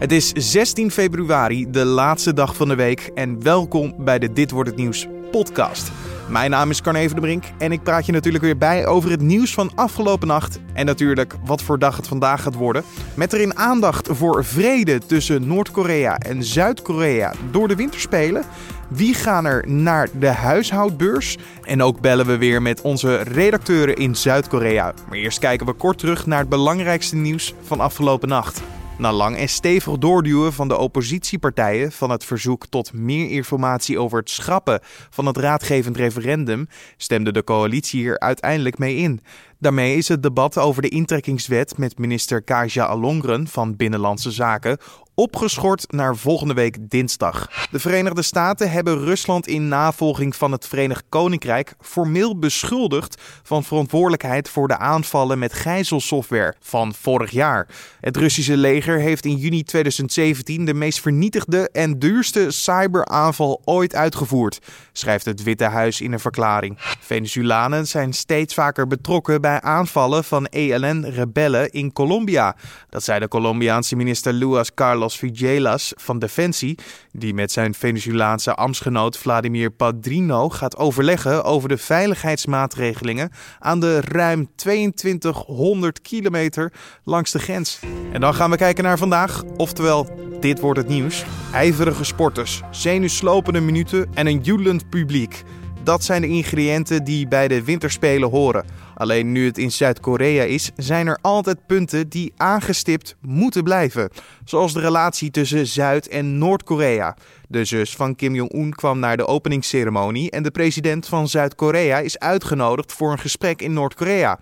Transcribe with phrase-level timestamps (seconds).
[0.00, 3.10] Het is 16 februari, de laatste dag van de week.
[3.14, 5.92] En welkom bij de Dit wordt het nieuws podcast.
[6.28, 9.20] Mijn naam is Carne de Brink en ik praat je natuurlijk weer bij over het
[9.20, 10.58] nieuws van afgelopen nacht.
[10.72, 12.82] En natuurlijk wat voor dag het vandaag gaat worden.
[13.14, 18.44] Met erin aandacht voor vrede tussen Noord-Korea en Zuid-Korea door de winterspelen.
[18.88, 21.38] Wie gaan er naar de huishoudbeurs?
[21.62, 24.94] En ook bellen we weer met onze redacteuren in Zuid-Korea.
[25.08, 28.62] Maar eerst kijken we kort terug naar het belangrijkste nieuws van afgelopen nacht.
[29.00, 34.18] Na lang en stevig doorduwen van de oppositiepartijen van het verzoek tot meer informatie over
[34.18, 39.20] het schrappen van het raadgevend referendum, stemde de coalitie hier uiteindelijk mee in.
[39.60, 44.78] Daarmee is het debat over de intrekkingswet met minister Kaja Alongren van Binnenlandse Zaken
[45.20, 47.66] opgeschort naar volgende week dinsdag.
[47.70, 54.48] De Verenigde Staten hebben Rusland in navolging van het Verenigd Koninkrijk formeel beschuldigd van verantwoordelijkheid
[54.48, 57.68] voor de aanvallen met gijzelsoftware van vorig jaar.
[58.00, 64.58] Het Russische leger heeft in juni 2017 de meest vernietigde en duurste cyberaanval ooit uitgevoerd,
[64.92, 66.74] schrijft het Witte Huis in een verklaring.
[67.00, 72.56] Venezolanen zijn steeds vaker betrokken bij aanvallen van ELN-rebellen in Colombia.
[72.88, 76.78] Dat zei de Colombiaanse minister Luis Carlos Carlos van Defensie,
[77.12, 84.48] die met zijn Venezolaanse ambtsgenoot Vladimir Padrino gaat overleggen over de veiligheidsmaatregelingen aan de ruim
[84.56, 86.72] 2200 kilometer
[87.04, 87.78] langs de grens.
[88.12, 90.08] En dan gaan we kijken naar vandaag, oftewel
[90.40, 91.24] dit wordt het nieuws.
[91.52, 95.42] IJverige sporters, zenuwslopende minuten en een joelend publiek.
[95.82, 98.64] Dat zijn de ingrediënten die bij de winterspelen horen.
[99.00, 104.10] Alleen nu het in Zuid-Korea is, zijn er altijd punten die aangestipt moeten blijven.
[104.44, 107.16] Zoals de relatie tussen Zuid- en Noord-Korea.
[107.48, 112.18] De zus van Kim Jong-un kwam naar de openingsceremonie en de president van Zuid-Korea is
[112.18, 114.38] uitgenodigd voor een gesprek in Noord-Korea.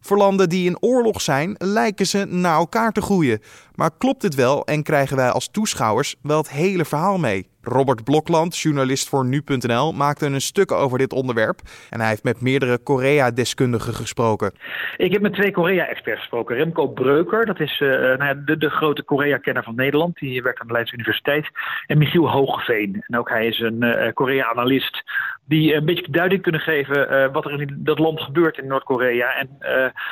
[0.00, 3.40] Voor landen die in oorlog zijn, lijken ze naar elkaar te groeien.
[3.76, 7.48] Maar klopt dit wel en krijgen wij als toeschouwers wel het hele verhaal mee?
[7.68, 11.60] Robert Blokland, journalist voor nu.nl, maakte een stuk over dit onderwerp.
[11.90, 14.52] En hij heeft met meerdere Korea-deskundigen gesproken.
[14.96, 16.56] Ik heb met twee Korea-experts gesproken.
[16.56, 20.18] Remco Breuker, dat is uh, nou ja, de, de, grote Korea-kenner van Nederland.
[20.18, 21.50] Die werkt aan de Leidse Universiteit.
[21.86, 23.04] En Michiel Hoogeveen.
[23.06, 25.02] En ook hij is een uh, Korea-analyst
[25.48, 29.34] die een beetje duiding kunnen geven wat er in dat land gebeurt in Noord-Korea.
[29.34, 29.48] En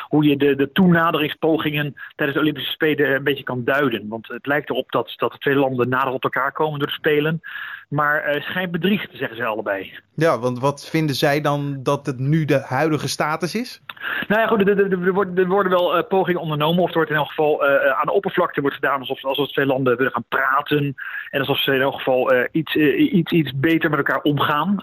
[0.09, 4.09] hoe je de, de toenaderingspogingen tijdens de Olympische Spelen een beetje kan duiden.
[4.09, 7.41] Want het lijkt erop dat, dat de twee landen nader op elkaar komen door Spelen.
[7.89, 9.99] Maar uh, schijnt bedriegt, zeggen ze allebei.
[10.15, 13.83] Ja, want wat vinden zij dan dat het nu de huidige status is?
[14.29, 16.83] Nou ja, goed, er, worden, wel uh, pogingen ondernomen.
[16.83, 19.67] Of er wordt in elk geval uh, aan de oppervlakte wordt gedaan alsof, alsof twee
[19.67, 20.95] landen willen gaan praten.
[21.31, 24.77] En alsof ze in elk geval iets, iets, iets beter met elkaar omgaan.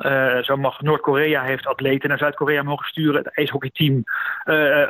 [0.44, 3.24] zo mag Noord-Korea heeft atleten naar Zuid-Korea mogen sturen.
[3.24, 4.04] Het ijshockeyteam,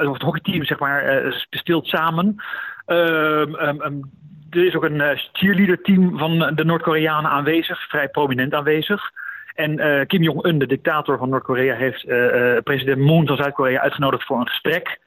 [0.08, 2.36] of het hockeyteam zeg maar, speelt samen.
[2.86, 4.12] Um, um,
[4.52, 9.12] er is ook een uh, cheerleader-team van de Noord-Koreanen aanwezig, vrij prominent aanwezig.
[9.56, 12.06] En uh, Kim Jong-un, de dictator van Noord-Korea, heeft
[12.64, 15.00] president Moon van Zuid-Korea uitgenodigd voor een gesprek.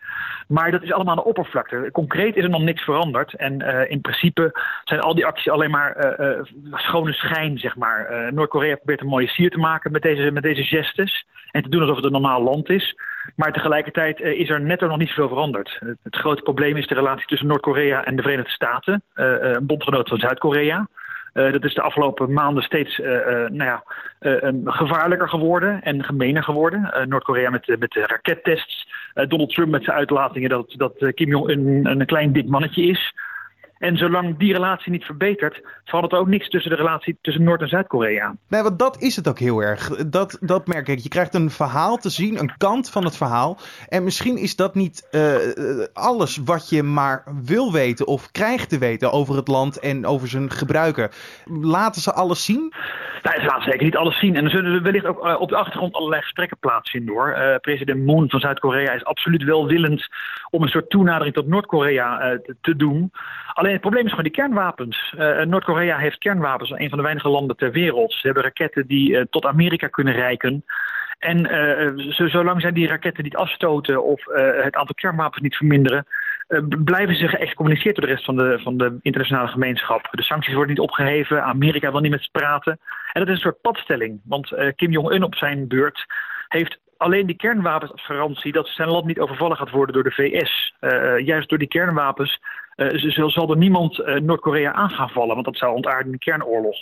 [0.49, 1.88] Maar dat is allemaal aan de oppervlakte.
[1.93, 3.34] Concreet is er nog niks veranderd.
[3.34, 7.77] En uh, in principe zijn al die acties alleen maar uh, uh, schone schijn, zeg
[7.77, 8.32] maar.
[8.32, 11.27] Noord-Korea probeert een mooie sier te maken met deze, met deze gestes.
[11.50, 12.94] En te doen alsof het een normaal land is.
[13.37, 15.81] Maar tegelijkertijd is er net nog niet zoveel veranderd.
[16.03, 19.03] Het grote probleem is de relatie tussen Noord-Korea en de Verenigde Staten.
[19.15, 20.88] een bondgenoot van Zuid-Korea.
[21.34, 23.83] Uh, dat is de afgelopen maanden steeds uh, uh, nou ja,
[24.65, 27.09] gevaarlijker geworden en gemener geworden.
[27.09, 28.89] Noord-Korea met, met rakettests.
[29.15, 33.15] Donald Trump met zijn uitlatingen dat, dat Kim Jong-un een, een klein dik mannetje is.
[33.84, 37.61] En zolang die relatie niet verbetert, verandert er ook niks tussen de relatie tussen Noord-
[37.61, 38.34] en Zuid-Korea.
[38.49, 39.89] Nee, want dat is het ook heel erg.
[40.06, 40.99] Dat, dat merk ik.
[40.99, 43.59] Je krijgt een verhaal te zien, een kant van het verhaal.
[43.89, 45.34] En misschien is dat niet uh,
[45.93, 50.28] alles wat je maar wil weten of krijgt te weten over het land en over
[50.28, 51.11] zijn gebruiker.
[51.44, 52.73] Laten ze alles zien?
[53.23, 54.37] Nou, ze laten zeker niet alles zien.
[54.37, 57.28] En er zullen wellicht ook uh, op de achtergrond allerlei gesprekken plaatsvinden hoor.
[57.28, 60.09] Uh, president Moon van Zuid-Korea is absoluut welwillend
[60.50, 63.12] om een soort toenadering tot Noord-Korea te doen.
[63.53, 65.15] Alleen het probleem is gewoon die kernwapens.
[65.19, 68.12] Uh, Noord-Korea heeft kernwapens, een van de weinige landen ter wereld.
[68.12, 70.65] Ze hebben raketten die uh, tot Amerika kunnen reiken.
[71.19, 71.49] En
[72.06, 74.25] zolang zij die raketten niet afstoten of
[74.62, 76.06] het aantal kernwapens niet verminderen,
[76.85, 80.09] blijven ze geëxcommuniceerd door de rest van de, van de internationale gemeenschap.
[80.11, 82.79] De sancties worden niet opgeheven, Amerika wil niet met ze praten.
[83.12, 86.06] En dat is een soort padstelling, want Kim Jong-un op zijn beurt
[86.49, 90.11] heeft alleen die kernwapens als garantie dat zijn land niet overvallen gaat worden door de
[90.11, 90.75] VS.
[91.25, 92.41] juist door die kernwapens
[92.76, 96.76] uh, zal er niemand Noord-Korea aan gaan vallen, want dat zou ontaarden in een kernoorlog.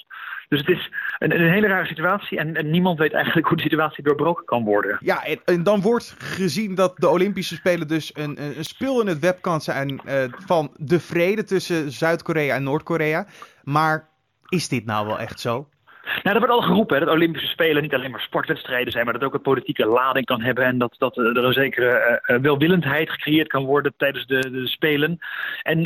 [0.48, 4.04] Dus het is een, een hele rare situatie en, niemand weet eigenlijk hoe de situatie
[4.04, 4.98] doorbroken kan worden.
[5.00, 9.18] Ja, en, dan wordt gezien dat de Olympische Spelen dus een, een spil in het
[9.18, 10.00] web kan zijn
[10.46, 13.26] van de vrede tussen Zuid-Korea en Noord-Korea.
[13.62, 14.08] Maar
[14.48, 15.68] is dit nou wel echt zo?
[16.02, 19.14] Nou, er wordt al geroepen hè, dat Olympische Spelen niet alleen maar sportwedstrijden zijn, maar
[19.14, 23.10] dat ook een politieke lading kan hebben en dat, dat er een zekere uh, welwillendheid
[23.10, 25.18] gecreëerd kan worden tijdens de, de Spelen.
[25.62, 25.78] En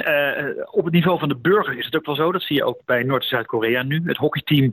[0.71, 2.81] op het niveau van de burger is het ook wel zo, dat zie je ook
[2.85, 4.03] bij Noord- en Zuid-Korea nu.
[4.05, 4.71] Het hockeyteam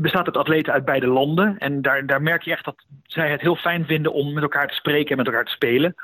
[0.00, 3.40] bestaat uit atleten uit beide landen en daar, daar merk je echt dat zij het
[3.40, 5.94] heel fijn vinden om met elkaar te spreken en met elkaar te spelen.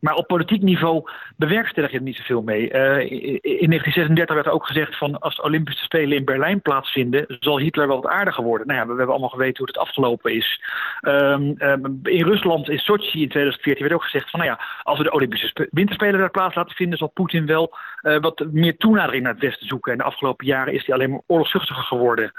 [0.00, 2.72] Maar op politiek niveau bewerkstellig je er niet zoveel mee.
[2.72, 7.36] Uh, in 1936 werd er ook gezegd van als de Olympische Spelen in Berlijn plaatsvinden,
[7.40, 8.66] zal Hitler wel wat aardiger worden.
[8.66, 10.60] Nou ja, we, hebben allemaal geweten hoe het afgelopen is.
[11.02, 14.98] Um, um, in Rusland, in Sochi in 2014 werd ook gezegd van nou ja, als
[14.98, 19.22] we de Olympische Winterspelen daar plaats laten vinden, zal Poetin wel uh, wat meer toenadering
[19.22, 19.92] naar het Westen zoeken.
[19.92, 22.32] En de afgelopen jaren is hij alleen maar oorlogzuchtiger geworden.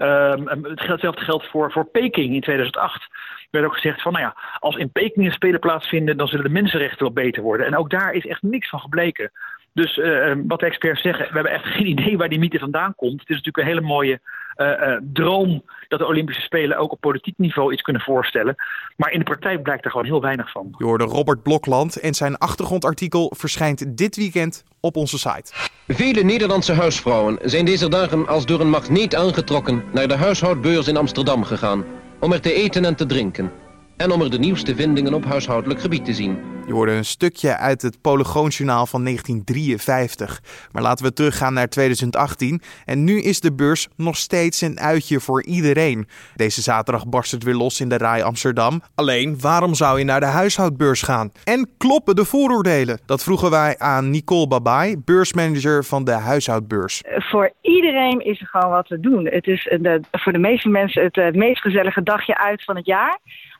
[0.00, 3.08] Um, hetzelfde geldt voor, voor Peking in 2008
[3.50, 6.50] werd ook gezegd van, nou ja, als in Peking een spelen plaatsvinden, dan zullen de
[6.50, 7.66] mensenrechten wel beter worden.
[7.66, 9.30] En ook daar is echt niks van gebleken.
[9.78, 12.94] Dus uh, wat de experts zeggen, we hebben echt geen idee waar die mythe vandaan
[12.94, 13.20] komt.
[13.20, 14.20] Het is natuurlijk een hele mooie
[14.56, 18.54] uh, uh, droom dat de Olympische Spelen ook op politiek niveau iets kunnen voorstellen.
[18.96, 20.74] Maar in de praktijk blijkt er gewoon heel weinig van.
[20.78, 25.52] Je hoorde Robert Blokland en zijn achtergrondartikel verschijnt dit weekend op onze site.
[25.88, 30.96] Vele Nederlandse huisvrouwen zijn deze dagen als door een magneet aangetrokken naar de huishoudbeurs in
[30.96, 31.84] Amsterdam gegaan
[32.20, 33.50] om er te eten en te drinken.
[33.96, 36.57] En om er de nieuwste vindingen op huishoudelijk gebied te zien.
[36.68, 40.40] Je hoorde een stukje uit het Polygoonjournaal van 1953.
[40.72, 42.60] Maar laten we teruggaan naar 2018.
[42.84, 46.08] En nu is de beurs nog steeds een uitje voor iedereen.
[46.36, 48.82] Deze zaterdag barst het weer los in de Rai Amsterdam.
[48.94, 51.32] Alleen, waarom zou je naar de huishoudbeurs gaan?
[51.44, 53.00] En kloppen de vooroordelen?
[53.06, 57.02] Dat vroegen wij aan Nicole Babai, beursmanager van de huishoudbeurs.
[57.06, 59.26] Voor iedereen is er gewoon wat te doen.
[59.26, 59.68] Het is
[60.12, 63.18] voor de meeste mensen het, het meest gezellige dagje uit van het jaar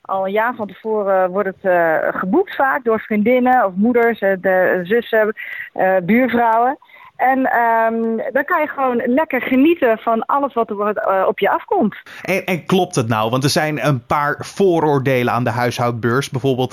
[0.08, 4.32] al een jaar van tevoren wordt het uh, geboekt vaak door vriendinnen of moeders, uh,
[4.40, 5.34] de zussen,
[5.74, 6.78] uh, buurvrouwen.
[7.16, 11.96] En um, dan kan je gewoon lekker genieten van alles wat er op je afkomt.
[12.22, 13.30] En, en, klopt het nou?
[13.30, 16.30] Want er zijn een paar vooroordelen aan de huishoudbeurs.
[16.30, 16.72] Bijvoorbeeld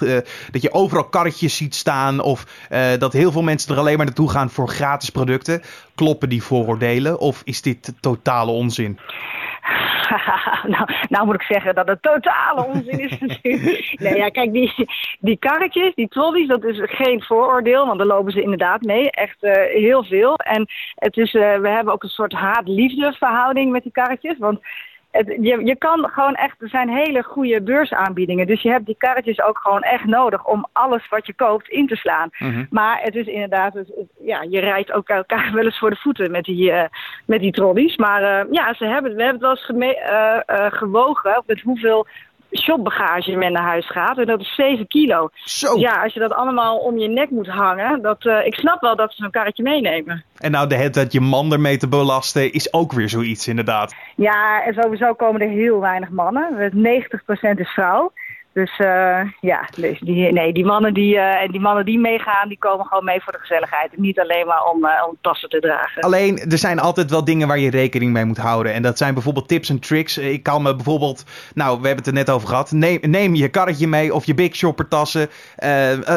[0.52, 2.68] dat je overal karretjes ziet staan of
[3.00, 5.62] dat heel veel mensen er alleen maar naartoe gaan voor gratis producten.
[5.96, 9.00] Kloppen die vooroordelen of is dit totale onzin?
[10.74, 13.96] nou, nou moet ik zeggen dat het totale onzin is natuurlijk.
[13.98, 14.74] nee, ja, kijk, die,
[15.20, 19.12] die karretjes, die trolleys, dat is geen vooroordeel, want daar lopen ze inderdaad mee.
[19.12, 20.36] Echt uh, heel veel.
[20.36, 20.66] En
[20.96, 24.38] het is, uh, we hebben ook een soort haat-liefde verhouding met die karretjes.
[24.38, 24.60] Want
[25.24, 28.48] je, je kan gewoon echt, er zijn hele goede beursaanbiedingen.
[28.48, 31.88] Dus je hebt die karretjes ook gewoon echt nodig om alles wat je koopt in
[31.88, 32.30] te slaan.
[32.38, 32.68] Mm-hmm.
[32.70, 35.96] Maar het is inderdaad, het, het, ja, je rijdt ook elkaar wel eens voor de
[35.96, 36.84] voeten met die, uh,
[37.26, 37.98] met die trolleys.
[37.98, 39.96] Maar uh, ja, ze hebben, we hebben het wel eens
[40.48, 42.08] uh, gewogen met hoeveel
[42.62, 44.18] shopbagage men naar huis gaat.
[44.18, 45.30] En dat is 7 kilo.
[45.34, 45.78] Zo.
[45.78, 48.02] Ja, als je dat allemaal om je nek moet hangen.
[48.02, 50.24] Dat, uh, ik snap wel dat ze zo'n karretje meenemen.
[50.38, 53.96] En nou, de, dat je man ermee te belasten is ook weer zoiets inderdaad.
[54.16, 56.72] Ja, en sowieso komen er heel weinig mannen.
[56.74, 58.12] 90% is vrouw.
[58.56, 62.58] Dus uh, ja, dus die, nee, die, mannen die, uh, die mannen die meegaan, die
[62.58, 63.98] komen gewoon mee voor de gezelligheid.
[63.98, 66.02] Niet alleen maar om, uh, om tassen te dragen.
[66.02, 68.74] Alleen, er zijn altijd wel dingen waar je rekening mee moet houden.
[68.74, 70.18] En dat zijn bijvoorbeeld tips en tricks.
[70.18, 71.24] Ik kan me bijvoorbeeld,
[71.54, 72.72] nou, we hebben het er net over gehad.
[72.72, 75.30] Neem, neem je karretje mee of je Big Shopper tassen.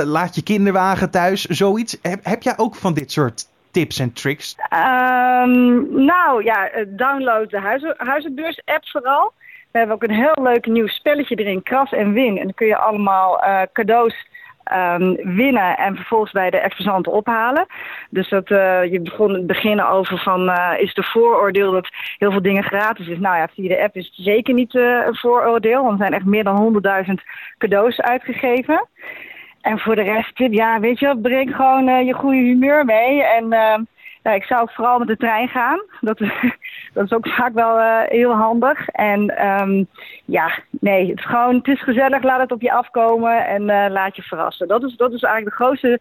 [0.04, 1.98] laat je kinderwagen thuis, zoiets.
[2.02, 4.56] Heb, heb jij ook van dit soort tips en tricks?
[4.72, 9.32] Um, nou ja, download de huizen, huizenbeurs app vooral.
[9.70, 12.36] We hebben ook een heel leuk nieuw spelletje erin, Kras en Win.
[12.38, 14.26] En dan kun je allemaal uh, cadeaus
[14.72, 17.66] um, winnen en vervolgens bij de exposanten ophalen.
[18.10, 22.62] Dus dat uh, je begon beginnen over van is de vooroordeel dat heel veel dingen
[22.62, 23.18] gratis is.
[23.18, 25.82] Nou ja, via de app is het zeker niet een vooroordeel.
[25.82, 27.12] Want er zijn echt meer dan 100.000
[27.58, 28.88] cadeaus uitgegeven.
[29.60, 33.22] En voor de rest, ja, weet je, breng gewoon je goede humeur mee.
[33.22, 33.52] En
[34.28, 35.82] ja, ik zou vooral met de trein gaan.
[36.00, 36.18] Dat,
[36.94, 38.88] dat is ook vaak wel uh, heel handig.
[38.88, 39.86] En um,
[40.24, 42.22] ja, nee, het is gewoon, het is gezellig.
[42.22, 44.68] Laat het op je afkomen en uh, laat je verrassen.
[44.68, 46.00] Dat is, dat is eigenlijk de grootste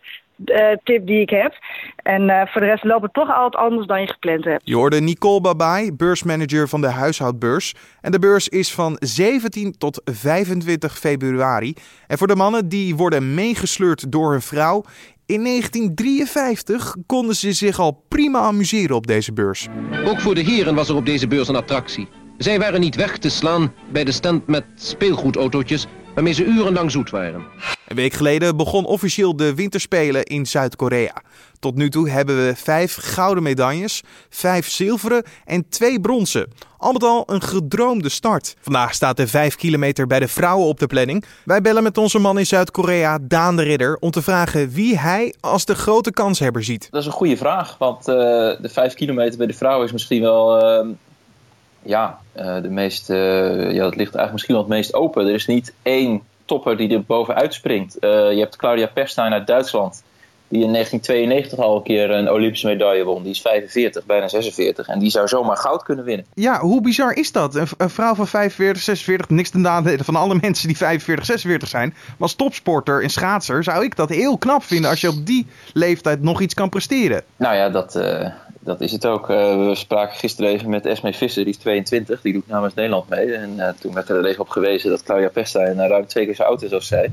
[0.84, 1.54] tip die ik heb.
[1.96, 4.62] En voor de rest loopt het toch altijd anders dan je gepland hebt.
[4.64, 7.74] Je hoorde Nicole Babai, beursmanager van de huishoudbeurs.
[8.02, 11.74] En de beurs is van 17 tot 25 februari.
[12.08, 14.84] En voor de mannen die worden meegesleurd door hun vrouw
[15.28, 19.68] in 1953 konden ze zich al prima amuseren op deze beurs.
[20.06, 22.08] Ook voor de heren was er op deze beurs een attractie.
[22.38, 27.10] Zij waren niet weg te slaan bij de stand met speelgoedautootjes, waarmee ze urenlang zoet
[27.10, 27.46] waren.
[27.88, 31.22] Een week geleden begon officieel de winterspelen in Zuid-Korea.
[31.60, 36.48] Tot nu toe hebben we vijf gouden medailles, vijf zilveren en twee bronzen.
[36.78, 38.56] Al met al een gedroomde start.
[38.62, 41.26] Vandaag staat de 5 kilometer bij de vrouwen op de planning.
[41.46, 45.34] Wij bellen met onze man in Zuid-Korea, Daan de Ridder, om te vragen wie hij
[45.40, 46.88] als de grote kanshebber ziet.
[46.92, 50.22] Dat is een goede vraag, want uh, de 5 kilometer bij de vrouwen is misschien
[50.22, 50.90] wel uh,
[51.82, 55.28] ja, uh, de meest, ja, dat ligt eigenlijk misschien wel het meest open.
[55.28, 57.98] Er is niet één topper die er bovenuit springt.
[58.00, 60.04] je hebt Claudia Perstein uit Duitsland
[60.48, 63.24] die in 1992 al een keer een Olympische medaille won.
[63.24, 64.88] Die is 45, bijna 46.
[64.88, 66.26] En die zou zomaar goud kunnen winnen.
[66.34, 67.56] Ja, hoe bizar is dat?
[67.56, 71.90] Een, vrouw van 45, 46, niks ten nadele van alle mensen die 45, 46 zijn.
[71.90, 75.48] Maar als topsporter en schaatser zou ik dat heel knap vinden als je op die
[75.74, 77.24] leeftijd nog iets kan presteren.
[77.36, 78.28] Nou ja, dat, uh,
[78.60, 79.30] dat is het ook.
[79.30, 82.22] Uh, we spraken gisteren even met Esme Visser, die is 22.
[82.22, 83.34] Die doet namens Nederland mee.
[83.34, 86.44] En uh, toen werd er even op gewezen dat Claudia Pesta ruim twee keer zo
[86.44, 87.12] oud is als zij.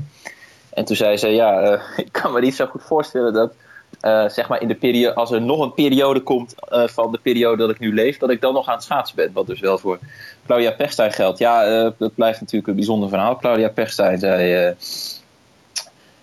[0.75, 3.53] En toen zei ze, ja, uh, ik kan me niet zo goed voorstellen dat,
[4.01, 7.19] uh, zeg maar in de periode, als er nog een periode komt uh, van de
[7.21, 9.31] periode dat ik nu leef, dat ik dan nog aan het schaatsen ben.
[9.33, 9.99] Wat dus wel voor
[10.45, 11.39] Claudia Pechstein geldt.
[11.39, 13.35] Ja, dat blijft natuurlijk een bijzonder verhaal.
[13.35, 14.75] Claudia Pechstein, zij,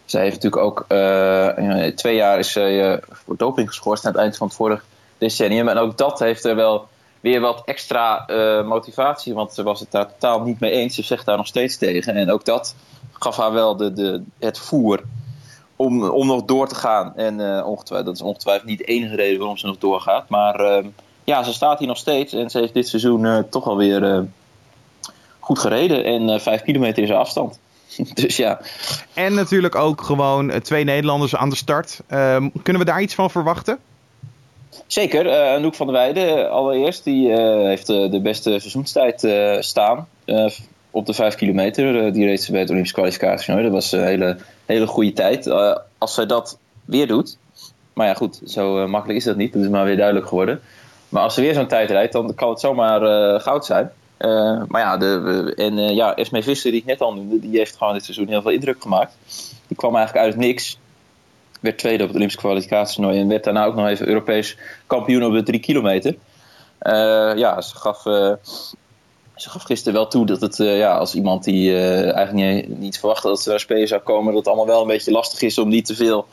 [0.05, 0.87] zij heeft natuurlijk ook
[1.97, 4.83] twee jaar is zij voor doping geschorst aan het eind van het vorige
[5.23, 5.69] decennium.
[5.69, 6.89] En ook dat heeft er wel
[7.21, 8.25] weer wat extra
[8.65, 10.95] motivatie, want ze was het daar totaal niet mee eens.
[10.95, 12.15] Ze zegt daar nog steeds tegen.
[12.15, 12.75] En ook dat
[13.23, 15.03] gaf haar wel de, de, het voer
[15.77, 17.17] om, om nog door te gaan.
[17.17, 20.29] En uh, ongetwijfeld, dat is ongetwijfeld niet de enige reden waarom ze nog doorgaat.
[20.29, 20.87] Maar uh,
[21.25, 24.27] ja, ze staat hier nog steeds en ze heeft dit seizoen uh, toch alweer
[25.39, 26.05] goed gereden.
[26.05, 27.59] En vijf kilometer is haar afstand.
[28.15, 28.61] dus ja.
[29.15, 32.01] En natuurlijk ook gewoon twee Nederlanders aan de start.
[32.07, 33.79] Ehm, kunnen we daar iets van verwachten?
[34.87, 35.31] Zeker.
[35.31, 37.05] Anouk van der Weijden allereerst.
[37.05, 37.33] Die
[37.67, 39.29] heeft de beste seizoenstijd
[39.65, 40.07] staan
[40.93, 42.05] op de 5 kilometer.
[42.07, 43.63] Uh, die reed ze bij het Olympisch kwalificatie.
[43.63, 44.37] Dat was een hele,
[44.67, 45.47] hele goede tijd.
[45.47, 47.39] Uh, als zij dat weer doet.
[47.93, 49.53] Maar ja, goed, zo uh, makkelijk is dat niet.
[49.53, 50.61] Dat is maar weer duidelijk geworden.
[51.09, 53.91] Maar als ze weer zo'n tijd rijdt, dan kan het zomaar goud zijn.
[54.69, 57.93] maar ja, de, en ja, Esme Visser, die ik net al noemde, die heeft gewoon
[57.93, 59.17] dit seizoen heel veel indruk gemaakt.
[59.67, 60.79] Die kwam eigenlijk uit niks.
[61.63, 63.21] Werd tweede op het Olympisch kwalificatietoernooi.
[63.21, 66.15] En werd daarna ook nog even Europees kampioen op de 3 kilometer.
[67.37, 68.05] ja, ze gaf
[69.43, 72.79] ze gaf gisteren wel toe dat het, uh, ja, als iemand die uh, eigenlijk niet,
[72.79, 75.43] niet verwachtte dat ze daar spelen zou komen, dat het allemaal wel een beetje lastig
[75.43, 76.27] is om niet te veel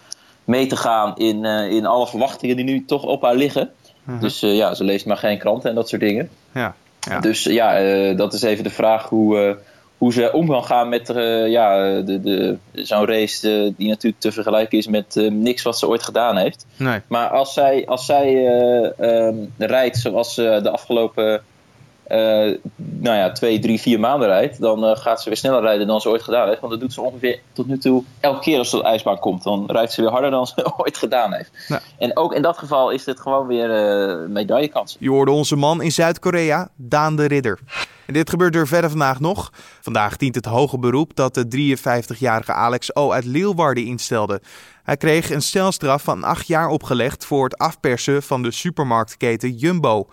[0.44, 3.72] mee te gaan in, uh, in alle verwachtingen die nu toch op haar liggen.
[4.06, 4.22] -huh.
[4.22, 6.30] Dus ja, ze leest maar geen kranten en dat soort dingen.
[6.54, 7.20] Ja, ja.
[7.20, 9.58] Dus ja, dat is even de vraag hoe,
[10.00, 11.08] hoe ze om kan gaan met
[11.48, 16.04] ja, de, de, zo'n race die natuurlijk te vergelijken is met niks wat ze ooit
[16.04, 16.66] gedaan heeft.
[16.78, 17.00] Nee.
[17.08, 18.46] Maar als zij, als zij
[19.00, 21.42] um, rijdt zoals de afgelopen
[22.76, 26.02] nou ja, twee, drie, vier maanden rijdt, dan uh, gaat ze weer sneller rijden dan
[26.02, 26.60] ze ooit gedaan heeft.
[26.60, 29.20] Want dat doet ze ongeveer tot nu toe elke keer als ze op de ijsbaan
[29.20, 29.44] komt.
[29.44, 31.52] Dan rijdt ze weer harder dan ze ooit gedaan heeft.
[31.68, 31.82] Ja.
[31.98, 34.96] En ook in dat geval is dit gewoon weer uh, medaillekans.
[35.00, 37.60] Je hoorde onze man in Zuid-Korea, Daan de Ridder.
[38.06, 39.52] En dit gebeurt er verder vandaag nog.
[39.82, 43.12] Vandaag dient het hoge beroep dat de 53-jarige Alex O.
[43.12, 44.42] uit Leeuwarden instelde.
[44.84, 50.08] Hij kreeg een celstraf van acht jaar opgelegd voor het afpersen van de supermarktketen Jumbo.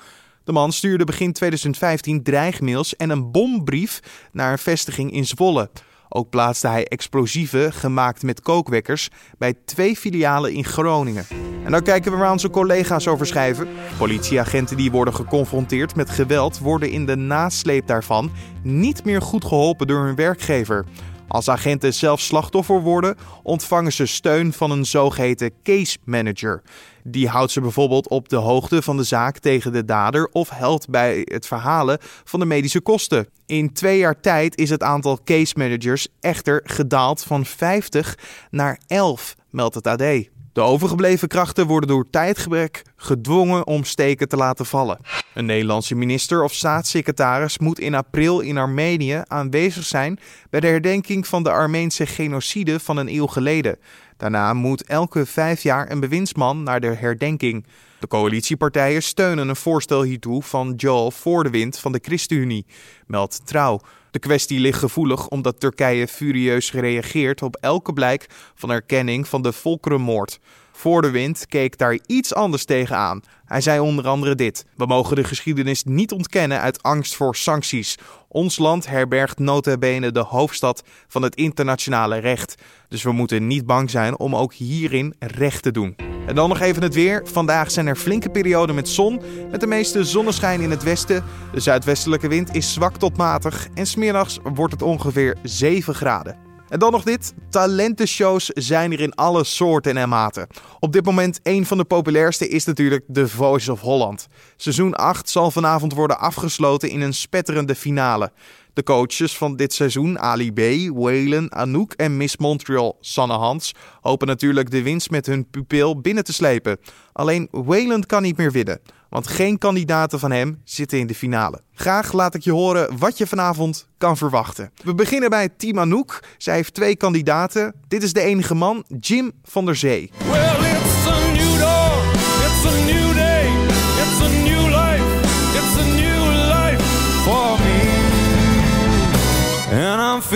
[0.46, 4.00] De man stuurde begin 2015 dreigmails en een bombrief
[4.32, 5.70] naar een vestiging in Zwolle.
[6.08, 11.26] Ook plaatste hij explosieven gemaakt met kookwekkers bij twee filialen in Groningen.
[11.64, 13.68] En dan kijken we waar onze collega's over schrijven.
[13.98, 18.30] Politieagenten die worden geconfronteerd met geweld worden in de nasleep daarvan
[18.62, 20.84] niet meer goed geholpen door hun werkgever.
[21.28, 26.62] Als agenten zelf slachtoffer worden, ontvangen ze steun van een zogeheten case manager.
[27.02, 30.88] Die houdt ze bijvoorbeeld op de hoogte van de zaak tegen de dader of helpt
[30.88, 33.28] bij het verhalen van de medische kosten.
[33.46, 38.18] In twee jaar tijd is het aantal case managers echter gedaald van 50
[38.50, 40.35] naar 11, meldt het AD.
[40.56, 44.98] De overgebleven krachten worden door tijdgebrek gedwongen om steken te laten vallen.
[45.34, 50.18] Een Nederlandse minister of staatssecretaris moet in april in Armenië aanwezig zijn
[50.50, 53.78] bij de herdenking van de Armeense genocide van een eeuw geleden.
[54.16, 57.66] Daarna moet elke vijf jaar een bewindsman naar de herdenking.
[58.00, 62.66] De coalitiepartijen steunen een voorstel hiertoe van Joel Voordewind van de ChristenUnie,
[63.06, 63.80] meldt Trouw.
[64.16, 69.52] De kwestie ligt gevoelig omdat Turkije furieus reageert op elke blijk van erkenning van de
[69.52, 70.38] volkerenmoord.
[70.72, 73.20] voor de wind keek daar iets anders tegenaan.
[73.44, 77.98] Hij zei onder andere dit: We mogen de geschiedenis niet ontkennen uit angst voor sancties.
[78.28, 82.54] Ons land herbergt nota bene de hoofdstad van het internationale recht.
[82.88, 86.15] Dus we moeten niet bang zijn om ook hierin recht te doen.
[86.26, 87.22] En dan nog even het weer.
[87.24, 91.24] Vandaag zijn er flinke perioden met zon, met de meeste zonneschijn in het westen.
[91.52, 96.36] De zuidwestelijke wind is zwak tot matig en smiddags wordt het ongeveer 7 graden.
[96.68, 97.34] En dan nog dit.
[97.50, 100.46] Talentenshows zijn er in alle soorten en maten.
[100.80, 104.26] Op dit moment een van de populairste is natuurlijk The Voice of Holland.
[104.56, 108.32] Seizoen 8 zal vanavond worden afgesloten in een spetterende finale.
[108.76, 110.60] De coaches van dit seizoen, Ali B,
[110.94, 116.24] Waylon, Anouk en Miss Montreal, Sanne Hans, hopen natuurlijk de winst met hun pupil binnen
[116.24, 116.78] te slepen.
[117.12, 121.60] Alleen Waylon kan niet meer winnen, want geen kandidaten van hem zitten in de finale.
[121.74, 124.70] Graag laat ik je horen wat je vanavond kan verwachten.
[124.84, 126.24] We beginnen bij Team Anouk.
[126.38, 127.74] Zij heeft twee kandidaten.
[127.88, 130.10] Dit is de enige man, Jim van der Zee.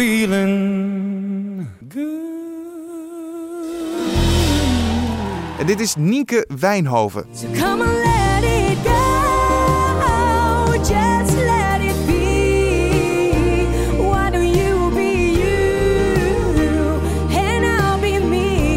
[0.00, 2.09] Feeling good.
[5.59, 7.25] En dit is Nienke Wijnhoven.
[7.35, 8.90] So come on, let it go.
[10.73, 13.62] Just let it be.
[13.97, 17.00] Why you be you?
[17.38, 18.71] And I'll be me.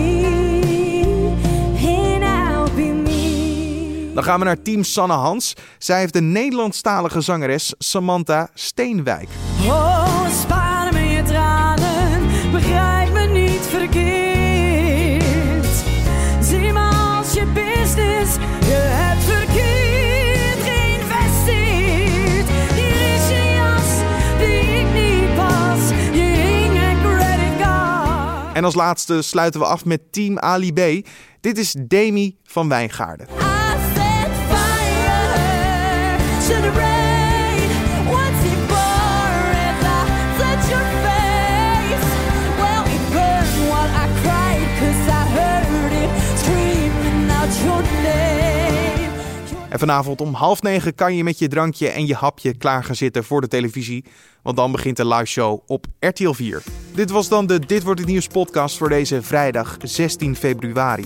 [1.86, 4.12] And I'll be me.
[4.13, 5.53] Dan gaan we naar team Sanne Hans.
[5.77, 9.27] Zij heeft de Nederlandstalige zangeres Samantha Steenwijk.
[9.65, 10.23] Oh,
[28.63, 31.08] En als laatste sluiten we af met Team Ali B.
[31.41, 33.43] Dit is Demi van Wijngaarden.
[49.74, 52.96] En vanavond om half negen kan je met je drankje en je hapje klaar gaan
[52.96, 54.06] zitten voor de televisie.
[54.44, 56.63] Want dan begint de live show op RTL 4.
[56.96, 61.06] Dit was dan de Dit Wordt Het Nieuws podcast voor deze vrijdag 16 februari.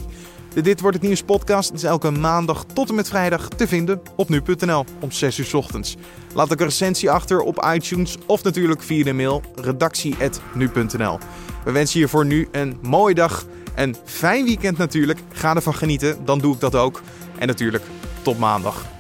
[0.53, 4.01] De Dit Wordt Het Nieuws podcast is elke maandag tot en met vrijdag te vinden
[4.15, 5.95] op nu.nl om 6 uur s ochtends.
[6.33, 11.19] Laat ook een recensie achter op iTunes of natuurlijk via de mail redactie.nu.nl.
[11.63, 13.45] We wensen je voor nu een mooie dag,
[13.75, 15.19] een fijn weekend natuurlijk.
[15.31, 17.01] Ga ervan genieten, dan doe ik dat ook.
[17.37, 17.83] En natuurlijk
[18.27, 18.96] tot maandag.